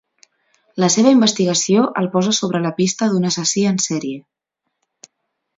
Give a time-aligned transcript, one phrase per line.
[0.83, 4.21] La seva investigació el posa sobre la pista d'un assassí en sèrie.